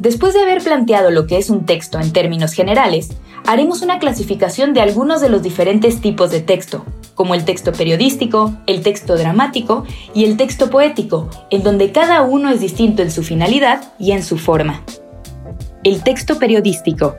Después 0.00 0.32
de 0.32 0.40
haber 0.40 0.64
planteado 0.64 1.10
lo 1.10 1.26
que 1.26 1.36
es 1.36 1.50
un 1.50 1.66
texto 1.66 2.00
en 2.00 2.10
términos 2.10 2.54
generales, 2.54 3.10
haremos 3.46 3.82
una 3.82 3.98
clasificación 3.98 4.72
de 4.72 4.80
algunos 4.80 5.20
de 5.20 5.28
los 5.28 5.42
diferentes 5.42 6.00
tipos 6.00 6.30
de 6.30 6.40
texto, 6.40 6.86
como 7.14 7.34
el 7.34 7.44
texto 7.44 7.72
periodístico, 7.72 8.54
el 8.66 8.80
texto 8.80 9.18
dramático 9.18 9.84
y 10.14 10.24
el 10.24 10.38
texto 10.38 10.70
poético, 10.70 11.28
en 11.50 11.62
donde 11.62 11.92
cada 11.92 12.22
uno 12.22 12.48
es 12.48 12.62
distinto 12.62 13.02
en 13.02 13.10
su 13.10 13.22
finalidad 13.22 13.92
y 13.98 14.12
en 14.12 14.22
su 14.22 14.38
forma. 14.38 14.82
El 15.84 16.02
texto 16.02 16.38
periodístico. 16.38 17.14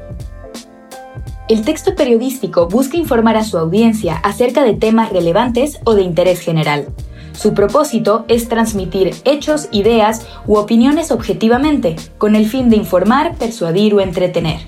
El 1.50 1.64
texto 1.64 1.94
periodístico 1.94 2.68
busca 2.68 2.98
informar 2.98 3.38
a 3.38 3.44
su 3.44 3.60
audiencia 3.60 4.16
acerca 4.24 4.64
de 4.64 4.74
temas 4.74 5.12
relevantes 5.12 5.80
o 5.84 5.94
de 5.94 6.02
interés 6.02 6.40
general. 6.40 6.88
Su 7.34 7.54
propósito 7.54 8.26
es 8.28 8.50
transmitir 8.50 9.16
hechos, 9.26 9.68
ideas 9.72 10.28
u 10.48 10.58
opiniones 10.58 11.12
objetivamente, 11.12 11.96
con 12.18 12.36
el 12.36 12.48
fin 12.48 12.70
de 12.70 12.78
informar, 12.78 13.36
persuadir 13.36 13.94
o 13.94 14.02
entretener. 14.02 14.60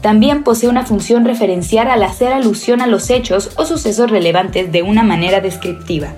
También 0.00 0.44
posee 0.44 0.68
una 0.68 0.84
función 0.84 1.24
referencial 1.24 1.88
al 1.90 2.02
hacer 2.02 2.32
alusión 2.32 2.82
a 2.82 2.86
los 2.86 3.08
hechos 3.08 3.52
o 3.56 3.64
sucesos 3.64 4.10
relevantes 4.10 4.70
de 4.70 4.82
una 4.82 5.02
manera 5.02 5.40
descriptiva. 5.40 6.12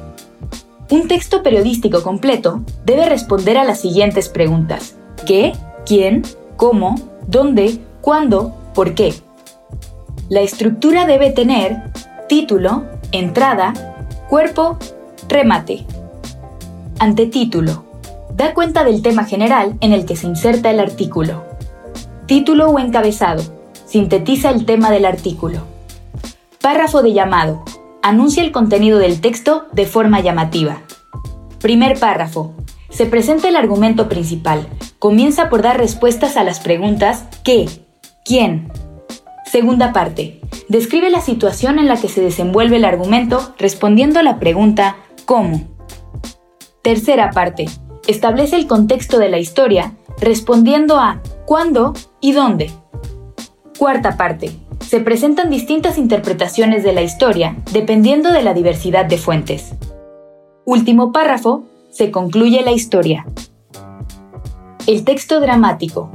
Un 0.90 1.08
texto 1.08 1.42
periodístico 1.42 2.02
completo 2.02 2.62
debe 2.84 3.08
responder 3.08 3.58
a 3.58 3.64
las 3.64 3.80
siguientes 3.80 4.28
preguntas. 4.28 4.96
¿Qué? 5.24 5.52
¿Quién? 5.84 6.22
¿Cómo? 6.56 6.96
¿Dónde? 7.26 7.78
¿Cuándo? 8.00 8.56
¿Por 8.74 8.94
qué? 8.94 9.14
La 10.28 10.40
estructura 10.40 11.06
debe 11.06 11.30
tener 11.30 11.92
título, 12.28 12.84
entrada, 13.12 13.72
cuerpo, 14.28 14.78
remate. 15.36 15.84
Antetítulo. 16.98 17.84
Da 18.34 18.54
cuenta 18.54 18.84
del 18.84 19.02
tema 19.02 19.24
general 19.26 19.76
en 19.82 19.92
el 19.92 20.06
que 20.06 20.16
se 20.16 20.26
inserta 20.26 20.70
el 20.70 20.80
artículo. 20.80 21.44
Título 22.24 22.70
o 22.70 22.78
encabezado 22.78 23.42
Sintetiza 23.84 24.48
el 24.48 24.64
tema 24.64 24.90
del 24.90 25.04
artículo. 25.04 25.58
Párrafo 26.62 27.02
de 27.02 27.12
llamado. 27.12 27.62
Anuncia 28.02 28.42
el 28.42 28.50
contenido 28.50 28.98
del 28.98 29.20
texto 29.20 29.66
de 29.72 29.84
forma 29.84 30.20
llamativa. 30.20 30.78
Primer 31.60 32.00
párrafo. 32.00 32.54
Se 32.88 33.04
presenta 33.04 33.50
el 33.50 33.56
argumento 33.56 34.08
principal. 34.08 34.66
Comienza 34.98 35.50
por 35.50 35.60
dar 35.60 35.76
respuestas 35.76 36.38
a 36.38 36.44
las 36.44 36.60
preguntas 36.60 37.24
¿qué? 37.44 37.68
¿quién? 38.24 38.72
Segunda 39.44 39.92
parte. 39.92 40.40
Describe 40.68 41.10
la 41.10 41.20
situación 41.20 41.78
en 41.78 41.88
la 41.88 42.00
que 42.00 42.08
se 42.08 42.22
desenvuelve 42.22 42.76
el 42.76 42.86
argumento 42.86 43.54
respondiendo 43.58 44.18
a 44.18 44.22
la 44.22 44.40
pregunta 44.40 44.96
¿cómo? 45.26 45.60
Tercera 46.82 47.30
parte. 47.30 47.66
Establece 48.06 48.56
el 48.56 48.66
contexto 48.66 49.18
de 49.18 49.28
la 49.28 49.38
historia 49.38 49.92
respondiendo 50.20 50.98
a 50.98 51.20
¿cuándo 51.44 51.92
y 52.20 52.32
dónde? 52.32 52.70
Cuarta 53.78 54.16
parte. 54.16 54.52
Se 54.80 55.00
presentan 55.00 55.50
distintas 55.50 55.98
interpretaciones 55.98 56.84
de 56.84 56.92
la 56.92 57.02
historia 57.02 57.56
dependiendo 57.72 58.32
de 58.32 58.42
la 58.42 58.54
diversidad 58.54 59.04
de 59.04 59.18
fuentes. 59.18 59.74
Último 60.64 61.12
párrafo. 61.12 61.64
Se 61.90 62.10
concluye 62.10 62.62
la 62.62 62.72
historia. 62.72 63.26
El 64.86 65.04
texto 65.04 65.40
dramático. 65.40 66.10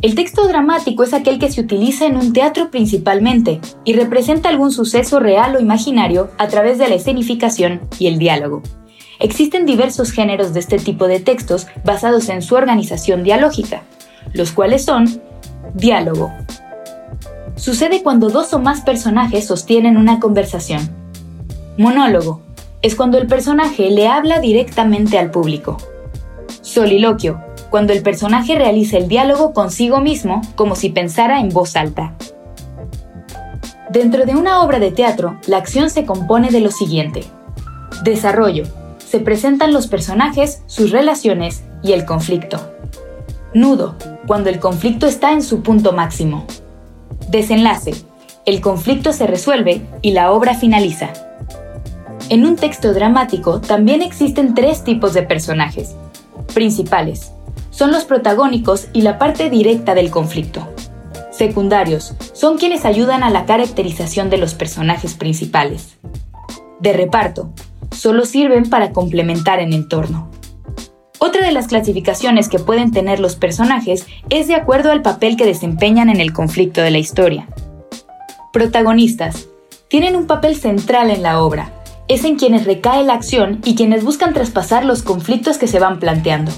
El 0.00 0.14
texto 0.14 0.46
dramático 0.46 1.02
es 1.02 1.12
aquel 1.12 1.38
que 1.38 1.50
se 1.50 1.60
utiliza 1.60 2.06
en 2.06 2.16
un 2.16 2.32
teatro 2.32 2.70
principalmente 2.70 3.60
y 3.84 3.94
representa 3.94 4.48
algún 4.48 4.70
suceso 4.70 5.18
real 5.20 5.56
o 5.56 5.60
imaginario 5.60 6.30
a 6.38 6.48
través 6.48 6.78
de 6.78 6.88
la 6.88 6.94
escenificación 6.94 7.80
y 7.98 8.06
el 8.06 8.18
diálogo. 8.18 8.62
Existen 9.18 9.66
diversos 9.66 10.12
géneros 10.12 10.54
de 10.54 10.60
este 10.60 10.78
tipo 10.78 11.08
de 11.08 11.18
textos 11.18 11.66
basados 11.84 12.28
en 12.28 12.42
su 12.42 12.54
organización 12.54 13.24
dialógica, 13.24 13.82
los 14.32 14.52
cuales 14.52 14.84
son 14.84 15.20
diálogo, 15.74 16.32
Sucede 17.58 18.04
cuando 18.04 18.28
dos 18.28 18.54
o 18.54 18.60
más 18.60 18.82
personajes 18.82 19.48
sostienen 19.48 19.96
una 19.96 20.20
conversación. 20.20 20.88
Monólogo. 21.76 22.40
Es 22.82 22.94
cuando 22.94 23.18
el 23.18 23.26
personaje 23.26 23.90
le 23.90 24.06
habla 24.06 24.38
directamente 24.38 25.18
al 25.18 25.32
público. 25.32 25.76
Soliloquio. 26.62 27.40
Cuando 27.70 27.92
el 27.92 28.02
personaje 28.02 28.54
realiza 28.56 28.96
el 28.96 29.08
diálogo 29.08 29.52
consigo 29.52 30.00
mismo 30.00 30.40
como 30.54 30.74
si 30.74 30.88
pensara 30.88 31.40
en 31.40 31.50
voz 31.50 31.76
alta. 31.76 32.14
Dentro 33.90 34.26
de 34.26 34.36
una 34.36 34.62
obra 34.62 34.78
de 34.78 34.90
teatro, 34.90 35.38
la 35.46 35.56
acción 35.56 35.90
se 35.90 36.04
compone 36.04 36.50
de 36.50 36.60
lo 36.60 36.70
siguiente. 36.70 37.24
Desarrollo. 38.04 38.64
Se 38.98 39.20
presentan 39.20 39.72
los 39.72 39.86
personajes, 39.86 40.62
sus 40.66 40.90
relaciones 40.90 41.64
y 41.82 41.92
el 41.92 42.04
conflicto. 42.04 42.74
Nudo. 43.54 43.96
Cuando 44.26 44.50
el 44.50 44.60
conflicto 44.60 45.06
está 45.06 45.32
en 45.32 45.42
su 45.42 45.62
punto 45.62 45.92
máximo. 45.92 46.44
Desenlace. 47.30 47.94
El 48.44 48.60
conflicto 48.60 49.12
se 49.12 49.26
resuelve 49.26 49.80
y 50.02 50.12
la 50.12 50.32
obra 50.32 50.54
finaliza. 50.54 51.10
En 52.28 52.44
un 52.44 52.56
texto 52.56 52.92
dramático 52.92 53.60
también 53.60 54.02
existen 54.02 54.54
tres 54.54 54.84
tipos 54.84 55.14
de 55.14 55.22
personajes. 55.22 55.96
Principales. 56.52 57.32
Son 57.78 57.92
los 57.92 58.06
protagónicos 58.06 58.88
y 58.92 59.02
la 59.02 59.18
parte 59.18 59.50
directa 59.50 59.94
del 59.94 60.10
conflicto. 60.10 60.66
Secundarios. 61.30 62.12
Son 62.32 62.58
quienes 62.58 62.84
ayudan 62.84 63.22
a 63.22 63.30
la 63.30 63.46
caracterización 63.46 64.30
de 64.30 64.36
los 64.36 64.54
personajes 64.54 65.14
principales. 65.14 65.96
De 66.80 66.92
reparto. 66.92 67.52
Solo 67.92 68.24
sirven 68.24 68.68
para 68.68 68.90
complementar 68.90 69.60
en 69.60 69.72
entorno. 69.72 70.28
Otra 71.20 71.46
de 71.46 71.52
las 71.52 71.68
clasificaciones 71.68 72.48
que 72.48 72.58
pueden 72.58 72.90
tener 72.90 73.20
los 73.20 73.36
personajes 73.36 74.08
es 74.28 74.48
de 74.48 74.56
acuerdo 74.56 74.90
al 74.90 75.02
papel 75.02 75.36
que 75.36 75.46
desempeñan 75.46 76.08
en 76.08 76.20
el 76.20 76.32
conflicto 76.32 76.80
de 76.80 76.90
la 76.90 76.98
historia. 76.98 77.46
Protagonistas. 78.52 79.46
Tienen 79.86 80.16
un 80.16 80.26
papel 80.26 80.56
central 80.56 81.10
en 81.10 81.22
la 81.22 81.40
obra. 81.40 81.70
Es 82.08 82.24
en 82.24 82.34
quienes 82.34 82.64
recae 82.64 83.04
la 83.04 83.14
acción 83.14 83.60
y 83.64 83.76
quienes 83.76 84.02
buscan 84.02 84.34
traspasar 84.34 84.84
los 84.84 85.04
conflictos 85.04 85.58
que 85.58 85.68
se 85.68 85.78
van 85.78 86.00
planteando. 86.00 86.50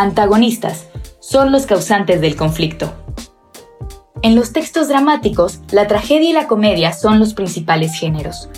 Antagonistas. 0.00 0.86
Son 1.18 1.50
los 1.50 1.66
causantes 1.66 2.20
del 2.20 2.36
conflicto. 2.36 2.92
En 4.22 4.36
los 4.36 4.52
textos 4.52 4.86
dramáticos, 4.86 5.58
la 5.72 5.88
tragedia 5.88 6.30
y 6.30 6.32
la 6.32 6.46
comedia 6.46 6.92
son 6.92 7.18
los 7.18 7.34
principales 7.34 7.98
géneros. 7.98 8.48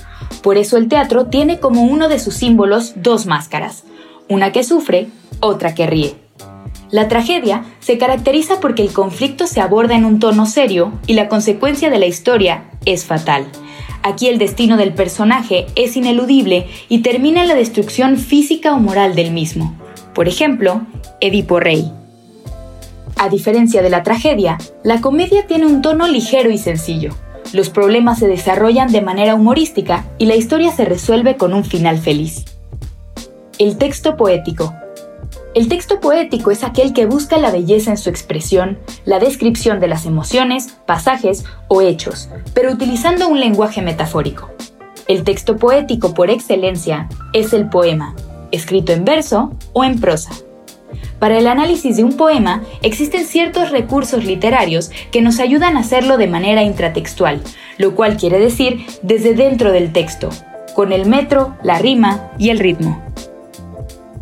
Por 0.43 0.59
eso 0.59 0.77
el 0.77 0.89
teatro 0.89 1.29
tiene 1.29 1.59
como 1.59 1.85
uno 1.85 2.11
de 2.11 2.19
sus 2.19 2.35
símbolos 2.35 2.93
dos 2.97 3.25
máscaras, 3.25 3.85
una 4.29 4.53
que 4.53 4.65
sufre, 4.65 5.09
otra 5.41 5.75
que 5.75 5.87
ríe. 5.87 6.15
La 6.91 7.09
tragedia 7.09 7.65
se 7.79 7.97
caracteriza 7.97 8.61
porque 8.61 8.83
el 8.83 8.93
conflicto 8.93 9.47
se 9.47 9.63
aborda 9.63 9.95
en 9.95 10.05
un 10.05 10.19
tono 10.19 10.45
serio 10.45 10.93
y 11.07 11.15
la 11.15 11.31
consecuencia 11.31 11.89
de 11.89 12.01
la 12.01 12.07
historia 12.07 12.65
es 12.85 13.07
fatal. 13.07 13.47
Aquí 14.03 14.29
el 14.29 14.37
destino 14.37 14.77
del 14.77 14.93
personaje 14.93 15.69
es 15.75 15.97
ineludible 15.97 16.67
y 16.91 16.99
termina 16.99 17.41
en 17.41 17.49
la 17.49 17.55
destrucción 17.55 18.19
física 18.19 18.75
o 18.75 18.79
moral 18.79 19.15
del 19.15 19.31
mismo. 19.31 19.75
Por 20.15 20.29
ejemplo, 20.29 20.83
Edipo 21.21 21.61
Rey. 21.61 21.93
A 23.17 23.29
diferencia 23.29 23.83
de 23.83 23.91
la 23.91 24.03
tragedia, 24.03 24.57
la 24.83 25.03
comedia 25.03 25.47
tiene 25.47 25.67
un 25.67 25.83
tono 25.83 26.09
ligero 26.09 26.51
y 26.51 26.57
sencillo. 26.57 27.15
Los 27.53 27.69
problemas 27.69 28.21
se 28.21 28.27
desarrollan 28.27 28.91
de 28.91 29.03
manera 29.03 29.35
humorística 29.35 30.07
y 30.17 30.25
la 30.25 30.37
historia 30.37 30.73
se 30.73 30.87
resuelve 30.87 31.37
con 31.37 31.53
un 31.53 31.65
final 31.65 31.99
feliz. 31.99 32.47
El 33.59 33.77
texto 33.77 34.17
poético. 34.17 34.73
El 35.55 35.69
texto 35.69 36.01
poético 36.01 36.53
es 36.53 36.65
aquel 36.65 36.95
que 36.95 37.05
busca 37.05 37.37
la 37.37 37.51
belleza 37.51 37.91
en 37.91 37.99
su 37.99 38.09
expresión, 38.09 38.79
la 39.05 39.19
descripción 39.19 39.79
de 39.79 39.89
las 39.89 40.07
emociones, 40.07 40.79
pasajes 40.87 41.45
o 41.69 41.83
hechos, 41.83 42.31
pero 42.55 42.73
utilizando 42.73 43.29
un 43.29 43.41
lenguaje 43.41 43.83
metafórico. 43.83 44.49
El 45.07 45.25
texto 45.25 45.57
poético 45.57 46.15
por 46.15 46.31
excelencia 46.31 47.11
es 47.35 47.53
el 47.53 47.69
poema, 47.69 48.15
escrito 48.53 48.93
en 48.93 49.05
verso 49.05 49.53
o 49.75 49.85
en 49.85 50.01
prosa. 50.01 50.31
Para 51.21 51.39
el 51.39 51.47
análisis 51.47 51.99
de 51.99 52.03
un 52.03 52.17
poema 52.17 52.63
existen 52.83 53.27
ciertos 53.27 53.71
recursos 53.71 54.25
literarios 54.25 54.91
que 55.13 55.21
nos 55.21 55.39
ayudan 55.39 55.77
a 55.77 55.81
hacerlo 55.81 56.17
de 56.17 56.27
manera 56.27 56.63
intratextual, 56.63 57.43
lo 57.77 57.95
cual 57.95 58.17
quiere 58.17 58.39
decir 58.39 58.87
desde 59.03 59.35
dentro 59.35 59.71
del 59.71 59.93
texto, 59.93 60.31
con 60.75 60.93
el 60.93 61.07
metro, 61.07 61.55
la 61.63 61.79
rima 61.79 62.33
y 62.39 62.49
el 62.49 62.59
ritmo. 62.59 63.03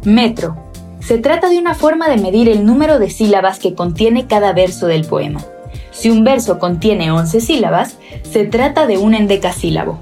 Metro. 0.02 0.56
Se 0.98 1.18
trata 1.18 1.48
de 1.48 1.58
una 1.58 1.74
forma 1.74 2.08
de 2.08 2.18
medir 2.18 2.48
el 2.48 2.66
número 2.66 2.98
de 2.98 3.10
sílabas 3.10 3.60
que 3.60 3.74
contiene 3.74 4.26
cada 4.26 4.52
verso 4.52 4.88
del 4.88 5.04
poema. 5.04 5.40
Si 5.92 6.10
un 6.10 6.24
verso 6.24 6.58
contiene 6.58 7.12
11 7.12 7.40
sílabas, 7.40 7.96
se 8.28 8.44
trata 8.44 8.88
de 8.88 8.98
un 8.98 9.14
endecasílabo. 9.14 10.00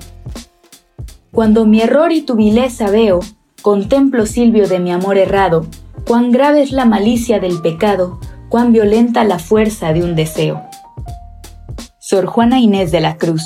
Cuando 1.30 1.66
mi 1.66 1.82
error 1.82 2.12
y 2.12 2.22
tu 2.22 2.36
vileza 2.36 2.90
veo, 2.90 3.20
contemplo 3.60 4.24
Silvio 4.24 4.66
de 4.66 4.78
mi 4.80 4.90
amor 4.90 5.18
errado, 5.18 5.66
cuán 6.06 6.30
grave 6.30 6.62
es 6.62 6.72
la 6.72 6.84
malicia 6.84 7.40
del 7.40 7.60
pecado, 7.60 8.20
cuán 8.48 8.72
violenta 8.72 9.24
la 9.24 9.38
fuerza 9.38 9.92
de 9.92 10.02
un 10.02 10.14
deseo. 10.14 10.62
Sor 11.98 12.26
Juana 12.26 12.60
Inés 12.60 12.92
de 12.92 13.00
la 13.00 13.16
Cruz. 13.16 13.42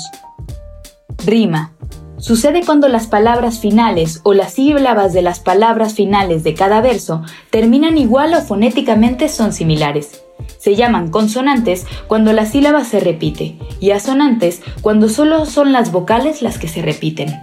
Rima. 1.25 1.73
Sucede 2.17 2.63
cuando 2.63 2.87
las 2.87 3.07
palabras 3.07 3.59
finales 3.59 4.21
o 4.23 4.33
las 4.33 4.53
sílabas 4.53 5.11
de 5.11 5.23
las 5.23 5.39
palabras 5.39 5.95
finales 5.95 6.43
de 6.43 6.53
cada 6.53 6.79
verso 6.79 7.23
terminan 7.49 7.97
igual 7.97 8.33
o 8.35 8.41
fonéticamente 8.41 9.27
son 9.27 9.53
similares. 9.53 10.21
Se 10.59 10.75
llaman 10.75 11.09
consonantes 11.09 11.87
cuando 12.07 12.31
la 12.31 12.45
sílaba 12.45 12.83
se 12.83 12.99
repite 12.99 13.57
y 13.79 13.89
asonantes 13.91 14.61
cuando 14.81 15.09
solo 15.09 15.47
son 15.47 15.71
las 15.71 15.91
vocales 15.91 16.43
las 16.43 16.59
que 16.59 16.67
se 16.67 16.83
repiten 16.83 17.33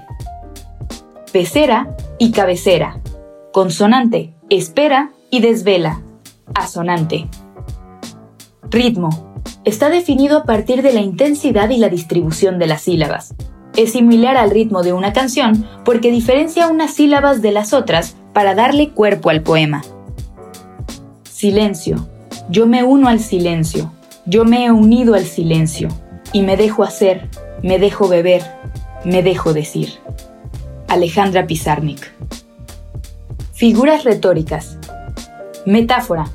pecera 1.29 1.94
y 2.19 2.32
cabecera, 2.32 3.00
consonante, 3.53 4.35
espera 4.50 5.12
y 5.30 5.40
desvela, 5.40 6.02
asonante. 6.54 7.28
Ritmo. 8.70 9.10
Está 9.64 9.90
definido 9.90 10.38
a 10.38 10.44
partir 10.44 10.82
de 10.82 10.92
la 10.92 11.00
intensidad 11.00 11.68
y 11.70 11.76
la 11.76 11.88
distribución 11.88 12.58
de 12.58 12.66
las 12.66 12.82
sílabas. 12.82 13.34
Es 13.76 13.92
similar 13.92 14.36
al 14.36 14.50
ritmo 14.50 14.82
de 14.82 14.92
una 14.92 15.12
canción 15.12 15.66
porque 15.84 16.10
diferencia 16.10 16.68
unas 16.68 16.94
sílabas 16.94 17.42
de 17.42 17.52
las 17.52 17.72
otras 17.72 18.16
para 18.32 18.54
darle 18.54 18.90
cuerpo 18.90 19.30
al 19.30 19.42
poema. 19.42 19.82
Silencio. 21.24 22.08
Yo 22.48 22.66
me 22.66 22.82
uno 22.82 23.08
al 23.08 23.20
silencio. 23.20 23.92
Yo 24.24 24.44
me 24.44 24.64
he 24.64 24.70
unido 24.70 25.14
al 25.14 25.24
silencio. 25.24 25.88
Y 26.32 26.42
me 26.42 26.56
dejo 26.56 26.82
hacer, 26.82 27.28
me 27.62 27.78
dejo 27.78 28.08
beber, 28.08 28.42
me 29.04 29.22
dejo 29.22 29.52
decir. 29.52 29.90
Alejandra 30.88 31.46
Pizarnik. 31.46 32.12
Figuras 33.58 34.05
retóricas. 34.05 34.78
Metáfora. 35.66 36.26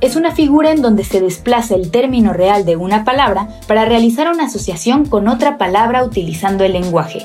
Es 0.00 0.16
una 0.16 0.32
figura 0.32 0.72
en 0.72 0.82
donde 0.82 1.04
se 1.04 1.20
desplaza 1.20 1.76
el 1.76 1.92
término 1.92 2.32
real 2.32 2.64
de 2.64 2.74
una 2.74 3.04
palabra 3.04 3.46
para 3.68 3.84
realizar 3.84 4.28
una 4.32 4.46
asociación 4.46 5.06
con 5.06 5.28
otra 5.28 5.58
palabra 5.58 6.02
utilizando 6.02 6.64
el 6.64 6.72
lenguaje. 6.72 7.24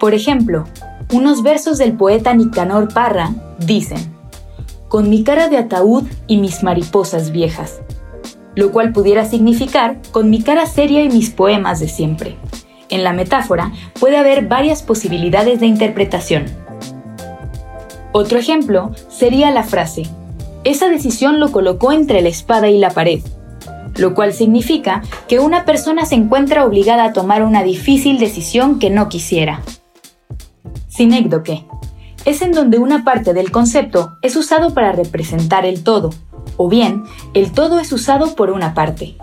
Por 0.00 0.14
ejemplo, 0.14 0.64
unos 1.12 1.42
versos 1.42 1.76
del 1.76 1.92
poeta 1.98 2.32
Nicanor 2.32 2.94
Parra 2.94 3.34
dicen, 3.58 4.00
con 4.88 5.10
mi 5.10 5.22
cara 5.22 5.50
de 5.50 5.58
ataúd 5.58 6.04
y 6.26 6.38
mis 6.38 6.62
mariposas 6.62 7.30
viejas, 7.30 7.82
lo 8.54 8.72
cual 8.72 8.94
pudiera 8.94 9.26
significar 9.26 9.98
con 10.12 10.30
mi 10.30 10.40
cara 10.40 10.64
seria 10.64 11.02
y 11.04 11.10
mis 11.10 11.28
poemas 11.28 11.78
de 11.78 11.88
siempre. 11.88 12.38
En 12.88 13.04
la 13.04 13.12
metáfora 13.12 13.70
puede 14.00 14.16
haber 14.16 14.48
varias 14.48 14.82
posibilidades 14.82 15.60
de 15.60 15.66
interpretación. 15.66 16.67
Otro 18.12 18.38
ejemplo 18.38 18.92
sería 19.08 19.50
la 19.50 19.64
frase, 19.64 20.04
esa 20.64 20.88
decisión 20.88 21.40
lo 21.40 21.52
colocó 21.52 21.92
entre 21.92 22.20
la 22.20 22.28
espada 22.28 22.68
y 22.68 22.78
la 22.78 22.90
pared, 22.90 23.20
lo 23.96 24.14
cual 24.14 24.32
significa 24.32 25.02
que 25.26 25.38
una 25.38 25.64
persona 25.64 26.04
se 26.04 26.14
encuentra 26.14 26.64
obligada 26.64 27.04
a 27.04 27.12
tomar 27.12 27.42
una 27.42 27.62
difícil 27.62 28.18
decisión 28.18 28.78
que 28.78 28.90
no 28.90 29.08
quisiera. 29.08 29.62
Sinécdoque 30.88 31.64
es 32.24 32.42
en 32.42 32.52
donde 32.52 32.78
una 32.78 33.04
parte 33.04 33.32
del 33.32 33.50
concepto 33.50 34.18
es 34.20 34.36
usado 34.36 34.74
para 34.74 34.92
representar 34.92 35.64
el 35.64 35.84
todo, 35.84 36.10
o 36.56 36.68
bien 36.68 37.04
el 37.34 37.52
todo 37.52 37.78
es 37.78 37.92
usado 37.92 38.34
por 38.34 38.50
una 38.50 38.74
parte. 38.74 39.16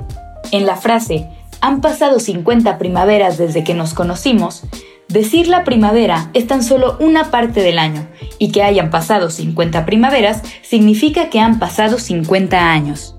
En 0.52 0.66
la 0.66 0.78
frase 0.78 1.30
han 1.62 1.82
pasado 1.82 2.20
50 2.20 2.78
primaveras 2.78 3.38
desde 3.38 3.64
que 3.64 3.74
nos 3.74 3.94
conocimos, 3.94 4.64
decir 5.08 5.48
la 5.48 5.64
primavera 5.64 6.30
es 6.34 6.48
tan 6.48 6.64
solo 6.64 6.98
una 7.00 7.32
parte 7.32 7.62
del 7.62 7.80
año 7.80 8.08
y 8.40 8.52
que 8.52 8.64
hayan 8.64 8.90
pasado 8.90 9.30
50 9.30 9.86
primaveras 9.86 10.42
significa 10.62 11.30
que 11.30 11.40
han 11.40 11.60
pasado 11.60 12.00
50 12.00 12.72
años. 12.72 13.16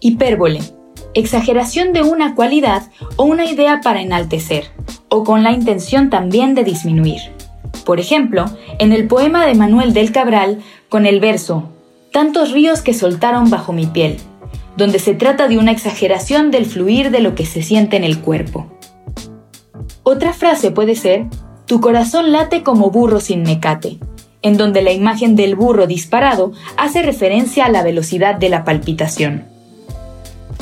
Hipérbole. 0.00 0.60
Exageración 1.14 1.92
de 1.92 2.02
una 2.02 2.34
cualidad 2.34 2.90
o 3.16 3.24
una 3.24 3.44
idea 3.44 3.80
para 3.82 4.00
enaltecer, 4.00 4.64
o 5.08 5.24
con 5.24 5.42
la 5.42 5.52
intención 5.52 6.08
también 6.08 6.54
de 6.54 6.64
disminuir. 6.64 7.20
Por 7.84 8.00
ejemplo, 8.00 8.46
en 8.78 8.92
el 8.92 9.06
poema 9.08 9.46
de 9.46 9.54
Manuel 9.54 9.92
del 9.92 10.10
Cabral, 10.10 10.62
con 10.88 11.04
el 11.04 11.20
verso, 11.20 11.68
Tantos 12.12 12.52
ríos 12.52 12.82
que 12.82 12.92
soltaron 12.92 13.48
bajo 13.48 13.72
mi 13.72 13.86
piel, 13.86 14.18
donde 14.76 14.98
se 14.98 15.14
trata 15.14 15.48
de 15.48 15.56
una 15.56 15.72
exageración 15.72 16.50
del 16.50 16.66
fluir 16.66 17.10
de 17.10 17.20
lo 17.20 17.34
que 17.34 17.46
se 17.46 17.62
siente 17.62 17.96
en 17.96 18.04
el 18.04 18.20
cuerpo. 18.20 18.66
Otra 20.12 20.34
frase 20.34 20.70
puede 20.70 20.94
ser, 20.94 21.24
tu 21.64 21.80
corazón 21.80 22.32
late 22.32 22.62
como 22.62 22.90
burro 22.90 23.18
sin 23.18 23.44
mecate, 23.44 23.98
en 24.42 24.58
donde 24.58 24.82
la 24.82 24.92
imagen 24.92 25.36
del 25.36 25.56
burro 25.56 25.86
disparado 25.86 26.52
hace 26.76 27.00
referencia 27.00 27.64
a 27.64 27.70
la 27.70 27.82
velocidad 27.82 28.34
de 28.34 28.50
la 28.50 28.62
palpitación. 28.62 29.44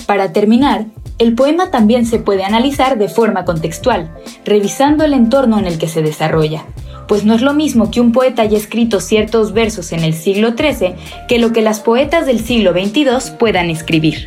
Para 0.07 0.33
terminar, 0.33 0.87
el 1.19 1.35
poema 1.35 1.73
también 1.73 2.07
se 2.07 2.21
puede 2.21 2.45
analizar 2.45 2.97
de 2.97 3.09
forma 3.09 3.45
contextual, 3.45 4.15
revisando 4.45 5.03
el 5.03 5.15
entorno 5.15 5.59
en 5.59 5.67
el 5.67 5.79
que 5.79 5.89
se 5.89 6.01
desarrolla, 6.01 6.65
pues 7.09 7.25
no 7.25 7.35
es 7.35 7.43
lo 7.43 7.53
mismo 7.53 7.91
que 7.91 8.01
un 8.01 8.13
poeta 8.13 8.43
haya 8.43 8.57
escrito 8.57 9.01
ciertos 9.01 9.53
versos 9.53 9.91
en 9.91 10.05
el 10.05 10.15
siglo 10.15 10.51
XIII 10.57 10.95
que 11.27 11.41
lo 11.41 11.53
que 11.53 11.63
las 11.63 11.81
poetas 11.81 12.25
del 12.25 12.39
siglo 12.39 12.71
XXII 12.71 13.37
puedan 13.37 13.69
escribir. 13.69 14.27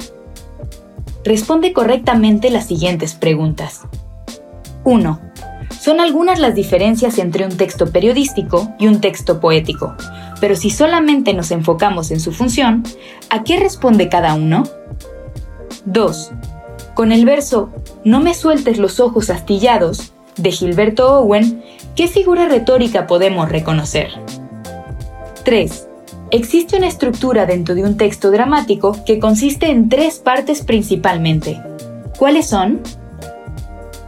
Responde 1.23 1.71
correctamente 1.71 2.49
las 2.49 2.67
siguientes 2.67 3.13
preguntas. 3.13 3.83
1. 4.83 5.19
Son 5.79 5.99
algunas 5.99 6.39
las 6.39 6.55
diferencias 6.55 7.17
entre 7.17 7.45
un 7.45 7.57
texto 7.57 7.91
periodístico 7.91 8.73
y 8.79 8.87
un 8.87 9.01
texto 9.01 9.39
poético, 9.39 9.95
pero 10.39 10.55
si 10.55 10.69
solamente 10.69 11.33
nos 11.33 11.51
enfocamos 11.51 12.11
en 12.11 12.19
su 12.19 12.31
función, 12.31 12.83
¿a 13.29 13.43
qué 13.43 13.59
responde 13.59 14.09
cada 14.09 14.35
uno? 14.35 14.63
2. 15.85 16.31
Con 16.93 17.11
el 17.11 17.25
verso 17.25 17.71
No 18.03 18.19
me 18.19 18.33
sueltes 18.33 18.77
los 18.77 18.99
ojos 18.99 19.29
astillados 19.29 20.13
de 20.37 20.51
Gilberto 20.51 21.19
Owen, 21.19 21.63
¿qué 21.95 22.07
figura 22.07 22.47
retórica 22.47 23.07
podemos 23.07 23.49
reconocer? 23.49 24.09
3. 25.43 25.87
Existe 26.31 26.77
una 26.77 26.87
estructura 26.87 27.45
dentro 27.45 27.75
de 27.75 27.83
un 27.83 27.97
texto 27.97 28.31
dramático 28.31 28.97
que 29.05 29.19
consiste 29.19 29.69
en 29.69 29.89
tres 29.89 30.17
partes 30.19 30.63
principalmente. 30.63 31.61
¿Cuáles 32.17 32.47
son? 32.47 32.81